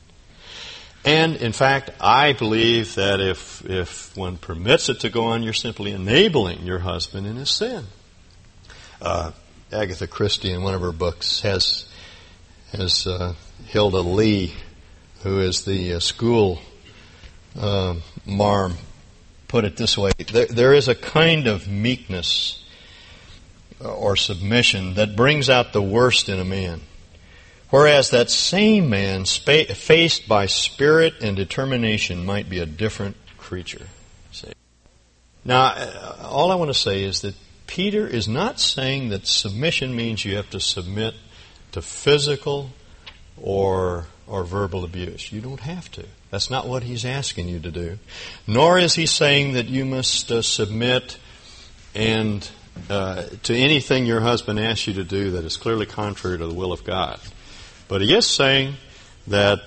[1.03, 5.53] And in fact, I believe that if if one permits it to go on, you're
[5.53, 7.85] simply enabling your husband in his sin.
[9.01, 9.31] Uh,
[9.71, 11.85] Agatha Christie, in one of her books, has
[12.71, 13.33] has uh,
[13.65, 14.53] Hilda Lee,
[15.23, 16.59] who is the uh, school
[17.59, 18.73] um, marm,
[19.47, 22.63] put it this way: there, there is a kind of meekness
[23.79, 26.81] or submission that brings out the worst in a man.
[27.69, 33.87] Whereas that same man, spa- faced by spirit and determination, might be a different creature.
[34.31, 34.53] See?
[35.43, 37.35] Now, uh, all I want to say is that
[37.67, 41.13] Peter is not saying that submission means you have to submit
[41.73, 42.71] to physical
[43.35, 45.31] or or verbal abuse.
[45.31, 46.05] You don't have to.
[46.29, 47.99] That's not what he's asking you to do.
[48.45, 51.17] Nor is he saying that you must uh, submit
[51.95, 52.47] and
[52.89, 56.53] uh, to anything your husband asks you to do that is clearly contrary to the
[56.53, 57.19] will of God.
[57.87, 58.75] But he is saying
[59.27, 59.61] that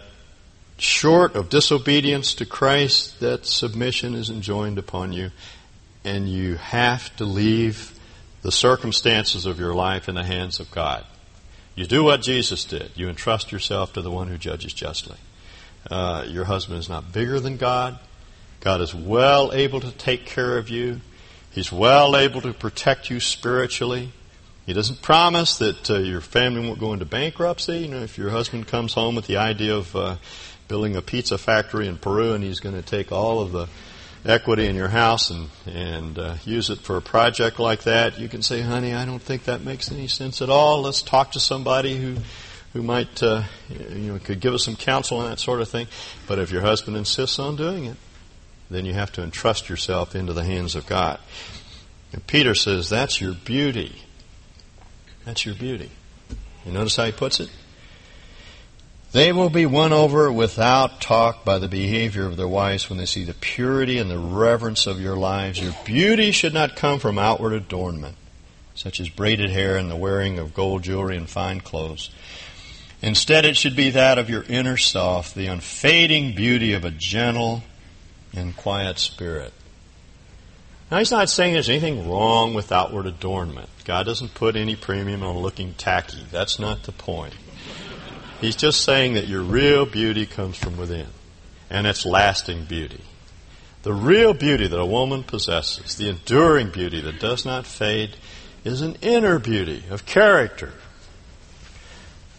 [0.78, 5.30] short of disobedience to Christ, that submission is enjoined upon you,
[6.04, 7.98] and you have to leave
[8.42, 11.04] the circumstances of your life in the hands of God.
[11.80, 12.90] You do what Jesus did.
[12.94, 15.16] You entrust yourself to the one who judges justly.
[15.90, 17.98] Uh, your husband is not bigger than God.
[18.60, 21.00] God is well able to take care of you.
[21.50, 24.12] He's well able to protect you spiritually.
[24.66, 27.78] He doesn't promise that uh, your family won't go into bankruptcy.
[27.78, 30.16] You know, if your husband comes home with the idea of uh,
[30.68, 33.68] building a pizza factory in Peru and he's going to take all of the
[34.24, 38.28] equity in your house and and uh, use it for a project like that, you
[38.28, 40.82] can say, "Honey, I don't think that makes any sense at all.
[40.82, 42.16] Let's talk to somebody who."
[42.72, 45.88] Who might, uh, you know, could give us some counsel on that sort of thing.
[46.28, 47.96] But if your husband insists on doing it,
[48.70, 51.18] then you have to entrust yourself into the hands of God.
[52.12, 54.02] And Peter says, that's your beauty.
[55.24, 55.90] That's your beauty.
[56.64, 57.50] You notice how he puts it?
[59.12, 63.06] They will be won over without talk by the behavior of their wives when they
[63.06, 65.58] see the purity and the reverence of your lives.
[65.58, 68.16] Your beauty should not come from outward adornment,
[68.74, 72.10] such as braided hair and the wearing of gold jewelry and fine clothes.
[73.02, 77.64] Instead, it should be that of your inner self, the unfading beauty of a gentle,
[78.32, 79.52] and quiet spirit.
[80.88, 83.68] Now, he's not saying there's anything wrong with outward adornment.
[83.84, 86.26] God doesn't put any premium on looking tacky.
[86.30, 87.34] That's not the point.
[88.40, 91.08] He's just saying that your real beauty comes from within,
[91.68, 93.02] and it's lasting beauty.
[93.82, 98.16] The real beauty that a woman possesses, the enduring beauty that does not fade,
[98.64, 100.72] is an inner beauty of character.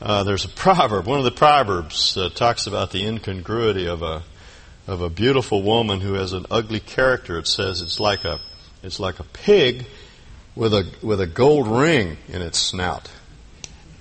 [0.01, 1.05] Uh, there's a proverb.
[1.05, 4.23] One of the proverbs uh, talks about the incongruity of a
[4.87, 7.37] of a beautiful woman who has an ugly character.
[7.37, 8.39] It says it's like a
[8.81, 9.85] it's like a pig
[10.55, 13.11] with a with a gold ring in its snout.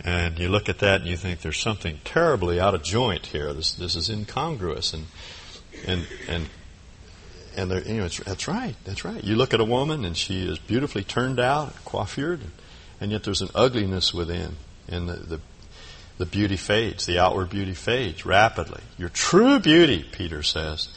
[0.03, 3.53] And you look at that and you think there's something terribly out of joint here.
[3.53, 5.07] This this is incongruous and
[5.87, 6.49] and and
[7.57, 8.75] and there, you know that's right.
[8.85, 9.23] That's right.
[9.23, 12.41] You look at a woman and she is beautifully turned out, coiffured,
[13.01, 14.57] and yet there's an ugliness within,
[14.89, 15.41] and the, the
[16.19, 18.83] the beauty fades, the outward beauty fades rapidly.
[18.99, 20.89] Your true beauty, Peter says,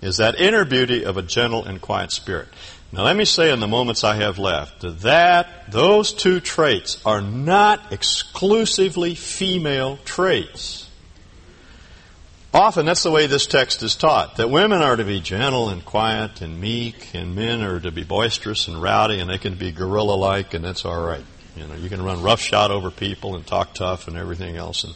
[0.00, 2.46] is that inner beauty of a gentle and quiet spirit.
[2.90, 7.20] Now let me say in the moments I have left that those two traits are
[7.20, 10.88] not exclusively female traits.
[12.54, 15.84] Often that's the way this text is taught, that women are to be gentle and
[15.84, 19.70] quiet and meek, and men are to be boisterous and rowdy, and they can be
[19.70, 21.24] gorilla-like, and that's all right.
[21.56, 24.94] You know, you can run roughshod over people and talk tough and everything else, and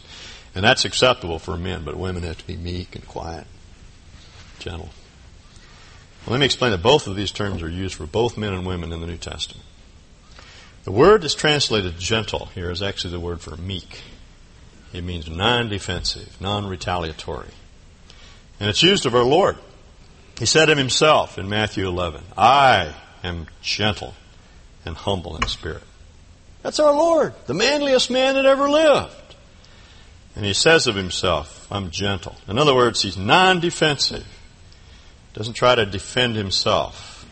[0.55, 3.47] and that's acceptable for men, but women have to be meek and quiet,
[4.59, 4.89] gentle.
[6.25, 8.93] Let me explain that both of these terms are used for both men and women
[8.93, 9.65] in the New Testament.
[10.85, 14.01] The word is translated gentle here is actually the word for meek.
[14.93, 17.49] It means non defensive, non retaliatory.
[18.59, 19.57] And it's used of our Lord.
[20.39, 22.93] He said of himself in Matthew 11, I
[23.23, 24.13] am gentle
[24.85, 25.83] and humble in spirit.
[26.61, 29.35] That's our Lord, the manliest man that ever lived.
[30.35, 32.35] And he says of himself, I'm gentle.
[32.47, 34.25] In other words, he's non defensive.
[35.33, 37.25] Doesn't try to defend himself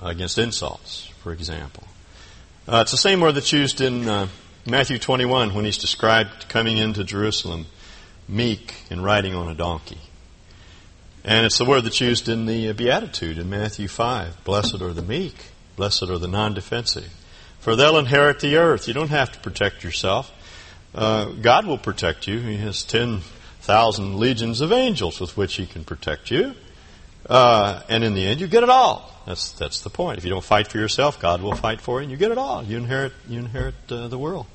[0.00, 1.84] against insults, for example.
[2.66, 4.28] Uh, it's the same word that's used in uh,
[4.66, 7.66] Matthew 21 when he's described coming into Jerusalem
[8.28, 9.98] meek and riding on a donkey.
[11.24, 14.44] And it's the word that's used in the Beatitude in Matthew 5.
[14.44, 15.34] Blessed are the meek.
[15.76, 17.12] Blessed are the non-defensive.
[17.60, 18.88] For they'll inherit the earth.
[18.88, 20.32] You don't have to protect yourself.
[20.94, 22.40] Uh, God will protect you.
[22.40, 26.54] He has 10,000 legions of angels with which He can protect you.
[27.28, 29.10] Uh, and in the end, you get it all.
[29.26, 30.18] That's, that's the point.
[30.18, 32.38] If you don't fight for yourself, God will fight for you, and you get it
[32.38, 32.64] all.
[32.64, 34.46] You inherit, you inherit uh, the world.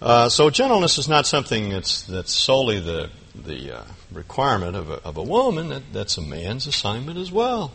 [0.00, 5.02] Uh, so gentleness is not something that's, that's solely the, the uh, requirement of a,
[5.02, 5.70] of a woman.
[5.70, 7.72] That, that's a man's assignment as well.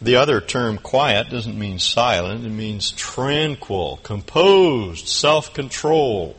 [0.00, 2.44] The other term, quiet, doesn't mean silent.
[2.44, 6.36] It means tranquil, composed, self-control.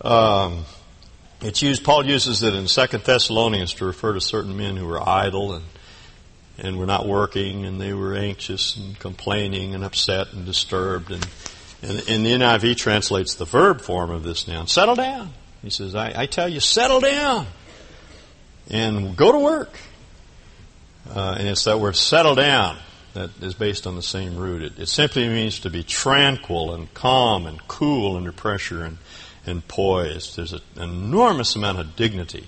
[0.00, 0.64] Um,
[1.40, 1.84] it's used.
[1.84, 5.64] Paul uses it in Second Thessalonians to refer to certain men who were idle and
[6.60, 11.12] and were not working, and they were anxious and complaining and upset and disturbed.
[11.12, 11.24] And,
[11.82, 15.32] and, and the NIV translates the verb form of this noun: settle down.
[15.62, 17.46] He says, I, I tell you, settle down
[18.70, 19.76] and go to work.
[21.08, 22.76] Uh, and it's that word settle down
[23.14, 24.62] that is based on the same root.
[24.62, 28.98] It, it, simply means to be tranquil and calm and cool under pressure and,
[29.48, 30.36] and poised.
[30.36, 32.46] There's an enormous amount of dignity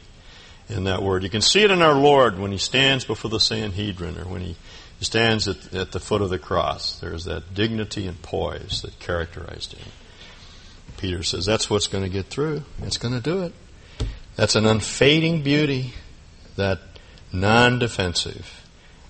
[0.68, 1.22] in that word.
[1.22, 4.42] You can see it in our Lord when he stands before the Sanhedrin or when
[4.42, 4.56] he
[5.00, 7.00] stands at, at the foot of the cross.
[7.00, 9.88] There's that dignity and poise that characterized him.
[10.98, 12.62] Peter says that's what's going to get through.
[12.82, 13.54] It's going to do it.
[14.36, 15.94] That's an unfading beauty,
[16.56, 16.78] that
[17.32, 18.66] non defensive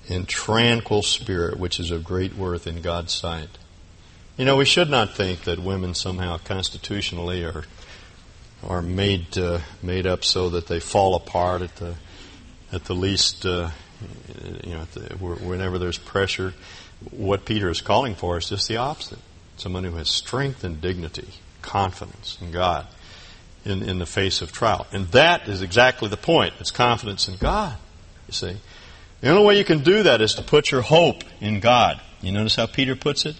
[0.08, 3.50] and tranquil spirit, which is of great worth in God's sight.
[4.36, 7.64] You know, we should not think that women somehow constitutionally are
[8.66, 11.94] are made uh, made up so that they fall apart at the
[12.72, 13.46] at the least.
[13.46, 13.70] Uh,
[14.64, 16.54] you know, the, whenever there's pressure,
[17.10, 19.18] what Peter is calling for is just the opposite.
[19.58, 21.28] Someone who has strength and dignity,
[21.60, 22.86] confidence in God
[23.64, 24.86] in, in the face of trial.
[24.92, 26.54] And that is exactly the point.
[26.60, 27.76] It's confidence in God,
[28.26, 28.56] you see.
[29.20, 32.00] The only way you can do that is to put your hope in God.
[32.22, 33.36] You notice how Peter puts it?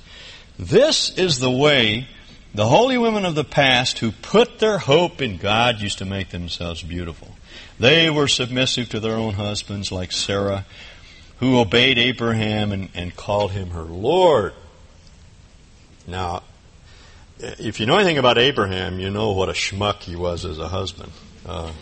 [0.59, 2.07] This is the way
[2.55, 6.31] the holy women of the past who put their hope in God used to make
[6.31, 7.37] themselves beautiful.
[7.79, 10.67] They were submissive to their own husbands, like Sarah,
[11.39, 14.53] who obeyed Abraham and, and called him her Lord.
[16.07, 16.43] Now,
[17.39, 20.69] if you know anything about Abraham, you know what a schmuck he was as a
[20.69, 21.13] husband.
[21.47, 21.73] Uh,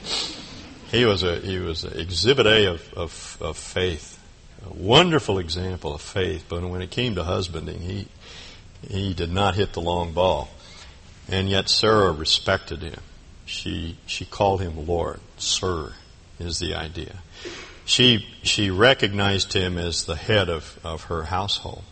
[0.91, 4.23] he was a he was an exhibit A of, of, of faith,
[4.65, 6.45] a wonderful example of faith.
[6.49, 8.07] But when it came to husbanding, he
[8.89, 10.49] he did not hit the long ball,
[11.29, 13.01] and yet Sarah respected him.
[13.45, 15.93] She she called him Lord, Sir,
[16.39, 17.17] is the idea.
[17.85, 21.85] She she recognized him as the head of, of her household.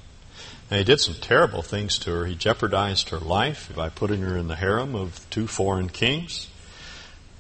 [0.71, 2.27] And he did some terrible things to her.
[2.27, 6.49] He jeopardized her life by putting her in the harem of two foreign kings.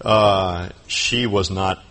[0.00, 1.82] Uh, she was not,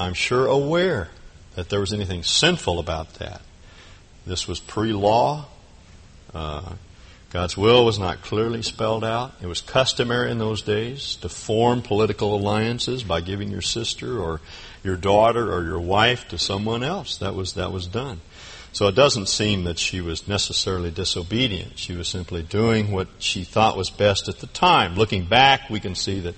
[0.00, 1.08] I'm sure, aware
[1.54, 3.40] that there was anything sinful about that.
[4.26, 5.46] This was pre law.
[6.34, 6.72] Uh,
[7.30, 9.32] God's will was not clearly spelled out.
[9.40, 14.40] It was customary in those days to form political alliances by giving your sister or
[14.82, 17.18] your daughter or your wife to someone else.
[17.18, 18.20] That was that was done.
[18.72, 21.78] So it doesn't seem that she was necessarily disobedient.
[21.78, 24.94] She was simply doing what she thought was best at the time.
[24.94, 26.36] Looking back, we can see that,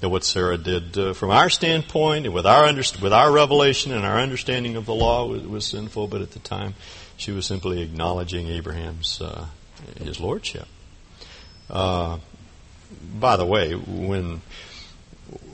[0.00, 3.92] that what Sarah did uh, from our standpoint, and with our, underst- with our revelation
[3.92, 6.74] and our understanding of the law, was, was, sinful, but at the time,
[7.16, 9.46] she was simply acknowledging Abraham's uh,
[9.98, 10.66] his lordship.
[11.70, 12.18] Uh,
[13.18, 14.42] by the way, when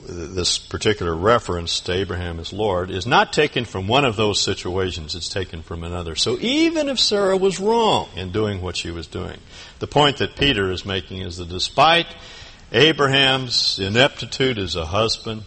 [0.07, 5.15] this particular reference to Abraham as Lord is not taken from one of those situations,
[5.15, 6.15] it's taken from another.
[6.15, 9.39] So even if Sarah was wrong in doing what she was doing,
[9.79, 12.07] the point that Peter is making is that despite
[12.71, 15.43] Abraham's ineptitude as a husband,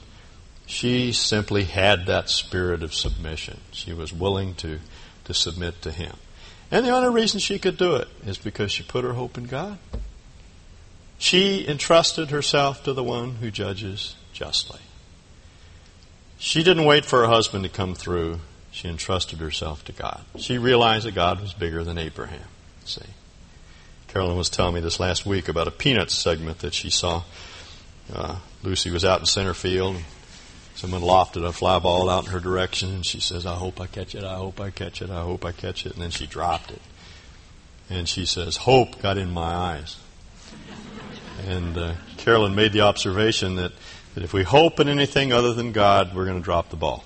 [0.66, 3.60] she simply had that spirit of submission.
[3.72, 4.78] She was willing to,
[5.24, 6.16] to submit to him.
[6.72, 9.44] And the only reason she could do it is because she put her hope in
[9.44, 9.78] God.
[11.18, 14.80] She entrusted herself to the one who judges justly.
[16.38, 18.40] She didn't wait for her husband to come through.
[18.70, 20.22] She entrusted herself to God.
[20.38, 22.48] She realized that God was bigger than Abraham.
[22.86, 23.02] See?
[24.08, 27.22] Carolyn was telling me this last week about a Peanuts segment that she saw.
[28.12, 29.96] Uh, Lucy was out in center field.
[30.74, 33.86] Someone lofted a fly ball out in her direction, and she says, I hope I
[33.86, 35.92] catch it, I hope I catch it, I hope I catch it.
[35.92, 36.82] And then she dropped it.
[37.90, 39.96] And she says, Hope got in my eyes.
[41.46, 43.72] And uh, Carolyn made the observation that
[44.14, 47.04] that if we hope in anything other than God, we're going to drop the ball.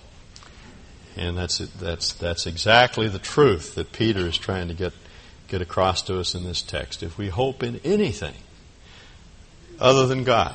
[1.17, 4.93] And that's it, that's that's exactly the truth that Peter is trying to get
[5.49, 7.03] get across to us in this text.
[7.03, 8.35] If we hope in anything
[9.81, 10.55] other than God,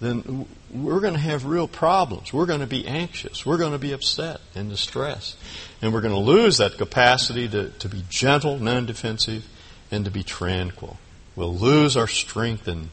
[0.00, 2.32] then we're going to have real problems.
[2.32, 3.44] We're going to be anxious.
[3.44, 5.36] We're going to be upset and distressed.
[5.82, 9.46] And we're going to lose that capacity to, to be gentle, non defensive,
[9.90, 10.98] and to be tranquil.
[11.36, 12.88] We'll lose our strength and,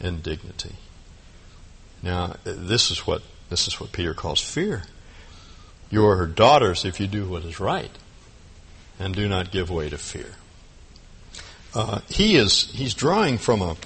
[0.00, 0.74] and dignity.
[2.02, 4.84] Now, this is what this is what Peter calls fear.
[5.90, 7.90] You are her daughters if you do what is right,
[8.98, 10.34] and do not give way to fear.
[11.74, 13.76] Uh, he is he's drawing from a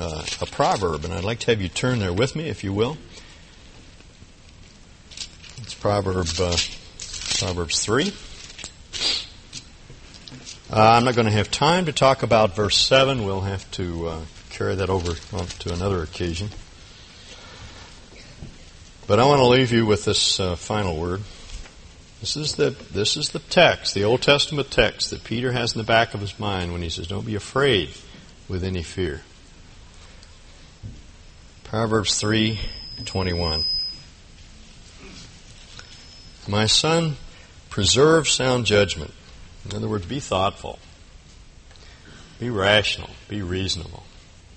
[0.00, 2.72] uh, a proverb, and I'd like to have you turn there with me, if you
[2.72, 2.96] will.
[5.58, 6.56] It's proverb uh,
[7.38, 8.12] Proverbs three.
[10.72, 13.24] Uh, I'm not going to have time to talk about verse seven.
[13.24, 14.20] We'll have to uh,
[14.50, 16.48] carry that over to another occasion.
[19.06, 21.22] But I want to leave you with this uh, final word.
[22.20, 25.78] This is the this is the text, the Old Testament text that Peter has in
[25.78, 27.90] the back of his mind when he says, "Don't be afraid
[28.48, 29.22] with any fear."
[31.70, 32.58] Proverbs three
[33.04, 33.62] twenty one.
[36.48, 37.14] My son,
[37.68, 39.14] preserve sound judgment.
[39.64, 40.80] In other words, be thoughtful,
[42.40, 44.02] be rational, be reasonable,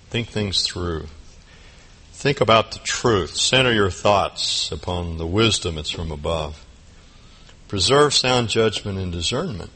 [0.09, 1.05] think things through.
[2.13, 3.35] Think about the truth.
[3.35, 6.65] Center your thoughts upon the wisdom that's from above.
[7.67, 9.69] Preserve sound judgment and discernment.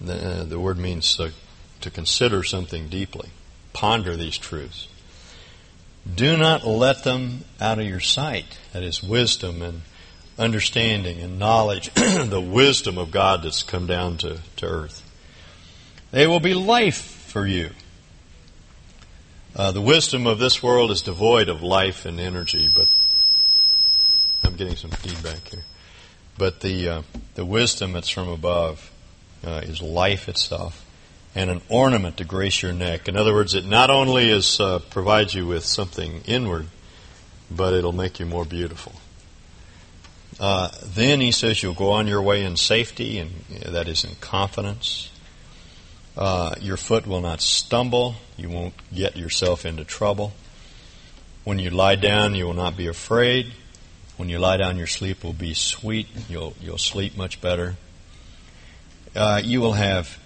[0.00, 1.32] The, uh, the word means uh,
[1.80, 3.30] to consider something deeply.
[3.72, 4.86] Ponder these truths.
[6.12, 8.58] Do not let them out of your sight.
[8.72, 9.82] That is wisdom and
[10.38, 15.02] understanding and knowledge, the wisdom of God that's come down to, to earth.
[16.10, 17.70] They will be life for you.
[19.54, 22.90] Uh, the wisdom of this world is devoid of life and energy, but
[24.44, 25.64] I'm getting some feedback here.
[26.38, 27.02] But the, uh,
[27.34, 28.90] the wisdom that's from above
[29.44, 30.86] uh, is life itself
[31.34, 33.08] and an ornament to grace your neck.
[33.08, 36.66] In other words, it not only is uh, provides you with something inward,
[37.50, 38.94] but it'll make you more beautiful.
[40.38, 43.30] Uh, then he says you'll go on your way in safety, and
[43.66, 45.10] that is in confidence.
[46.16, 48.16] Uh, your foot will not stumble.
[48.36, 50.32] You won't get yourself into trouble.
[51.44, 53.52] When you lie down, you will not be afraid.
[54.16, 56.06] When you lie down, your sleep will be sweet.
[56.28, 57.76] You'll, you'll sleep much better.
[59.16, 60.18] Uh, you will have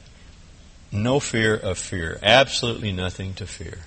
[0.95, 3.81] no fear of fear, absolutely nothing to fear.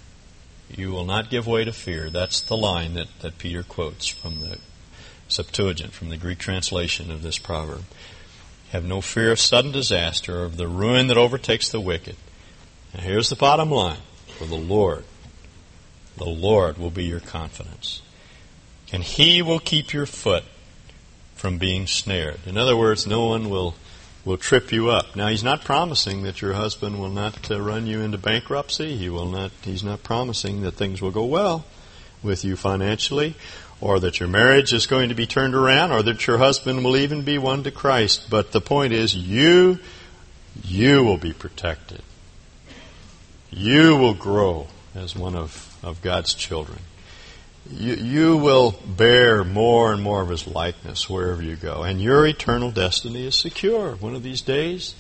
[0.70, 2.10] You will not give way to fear.
[2.10, 4.58] That's the line that, that Peter quotes from the
[5.30, 7.84] Septuagint, from the Greek translation of this proverb.
[8.72, 12.18] Have no fear of sudden disaster or of the ruin that overtakes the wicked.
[12.94, 15.06] And here's the bottom line for the Lord.
[16.18, 18.02] The Lord will be your confidence
[18.92, 20.44] and he will keep your foot
[21.36, 22.40] from being snared.
[22.46, 23.76] In other words, no one will
[24.28, 25.16] will trip you up.
[25.16, 28.98] Now he's not promising that your husband will not uh, run you into bankruptcy.
[28.98, 31.66] He will not he's not promising that things will go well
[32.22, 33.36] with you financially
[33.80, 36.98] or that your marriage is going to be turned around or that your husband will
[36.98, 38.30] even be won to Christ.
[38.30, 39.80] But the point is you
[40.62, 42.02] you will be protected.
[43.50, 46.80] You will grow as one of, of God's children
[47.72, 51.84] you, you will bear more and more of his likeness wherever you go.
[51.84, 53.96] And your eternal destiny is secure.
[53.96, 54.96] One of these days,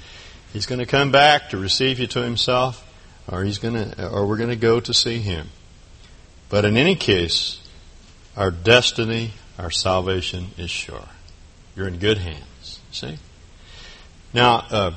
[0.53, 2.84] he's going to come back to receive you to himself,
[3.28, 5.49] or he's going to, or we're going to go to see him.
[6.49, 7.61] But in any case,
[8.36, 11.09] our destiny, our salvation is sure.
[11.76, 12.80] You're in good hands.
[12.91, 13.18] See?
[14.34, 14.91] Now, uh,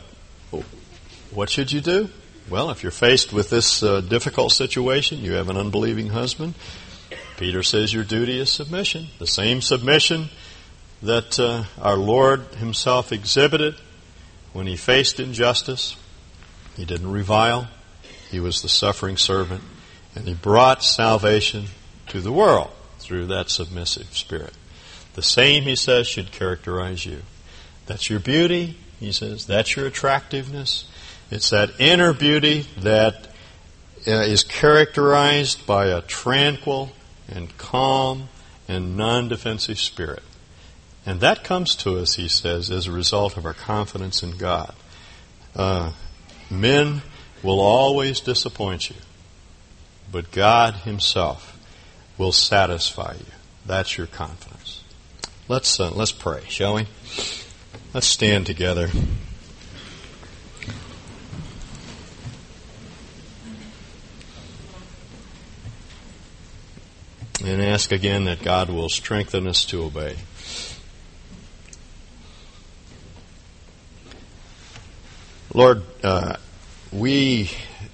[1.30, 2.08] what should you do?
[2.48, 6.54] Well, if you're faced with this uh, difficult situation, you have an unbelieving husband,
[7.40, 10.28] Peter says your duty is submission, the same submission
[11.02, 13.76] that uh, our Lord Himself exhibited
[14.52, 15.96] when He faced injustice.
[16.76, 17.68] He didn't revile,
[18.30, 19.62] He was the suffering servant,
[20.14, 21.68] and He brought salvation
[22.08, 24.52] to the world through that submissive spirit.
[25.14, 27.22] The same, He says, should characterize you.
[27.86, 30.84] That's your beauty, He says, that's your attractiveness.
[31.30, 33.28] It's that inner beauty that
[34.06, 36.92] uh, is characterized by a tranquil,
[37.30, 38.28] and calm
[38.68, 40.22] and non defensive spirit.
[41.06, 44.74] And that comes to us, he says, as a result of our confidence in God.
[45.56, 45.92] Uh,
[46.50, 47.02] men
[47.42, 48.96] will always disappoint you,
[50.12, 51.58] but God Himself
[52.18, 53.32] will satisfy you.
[53.64, 54.84] That's your confidence.
[55.48, 56.86] Let's uh, let's pray, shall we?
[57.92, 58.88] Let's stand together.
[67.44, 70.16] And ask again that God will strengthen us to obey.
[75.52, 76.36] Lord, uh,
[76.92, 77.50] we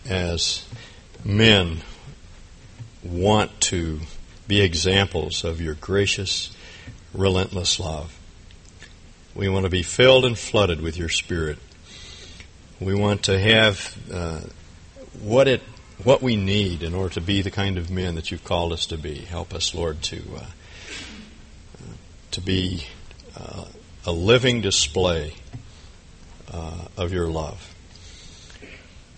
[0.09, 0.67] as
[1.25, 1.81] men
[3.03, 4.01] want to
[4.47, 6.55] be examples of your gracious,
[7.15, 8.19] relentless love.
[9.35, 11.59] We want to be filled and flooded with your Spirit.
[12.81, 14.41] We want to have uh,
[15.21, 15.63] what it
[16.05, 18.87] what we need in order to be the kind of men that you've called us
[18.87, 19.17] to be.
[19.17, 20.47] Help us, Lord, to uh,
[22.33, 22.87] to be
[23.37, 23.65] uh,
[24.05, 25.35] a living display
[26.53, 27.75] uh, of your love.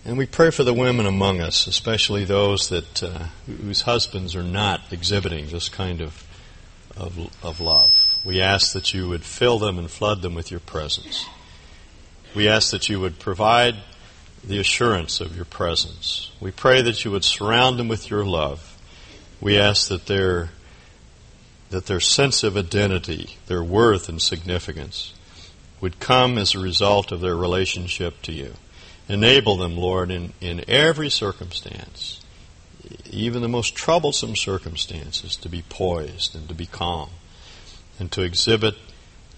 [0.05, 4.43] And we pray for the women among us, especially those that uh, whose husbands are
[4.43, 6.23] not exhibiting this kind of,
[6.95, 7.91] of, of love.
[8.25, 11.27] We ask that you would fill them and flood them with your presence.
[12.33, 13.75] We ask that you would provide
[14.43, 16.31] the assurance of your presence.
[16.39, 18.77] We pray that you would surround them with your love.
[19.41, 20.51] We ask that their
[21.69, 25.13] that their sense of identity, their worth and significance
[25.81, 28.53] would come as a result of their relationship to you.
[29.07, 32.21] Enable them, Lord, in, in every circumstance,
[33.09, 37.09] even the most troublesome circumstances, to be poised and to be calm
[37.99, 38.75] and to exhibit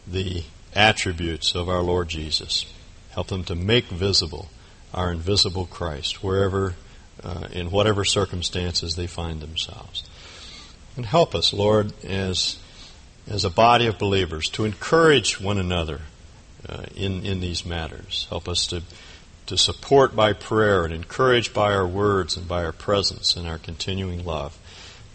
[0.07, 0.43] the
[0.73, 2.65] attributes of our Lord Jesus.
[3.11, 4.49] Help them to make visible
[4.93, 6.75] our invisible Christ wherever,
[7.23, 10.03] uh, in whatever circumstances they find themselves.
[10.95, 12.57] And help us, Lord, as,
[13.27, 16.01] as a body of believers to encourage one another
[16.67, 18.27] uh, in, in these matters.
[18.29, 18.83] Help us to,
[19.47, 23.57] to support by prayer and encourage by our words and by our presence and our
[23.57, 24.57] continuing love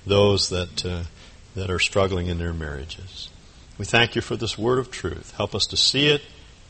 [0.07, 1.03] those that, uh,
[1.55, 3.29] that are struggling in their marriages.
[3.77, 5.35] We thank you for this word of truth.
[5.37, 6.22] Help us to see it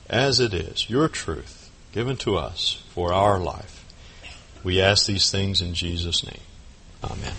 [0.09, 1.66] as it is, your truth,
[1.97, 3.83] given to us for our life.
[4.63, 6.43] We ask these things in Jesus' name.
[7.03, 7.33] Amen.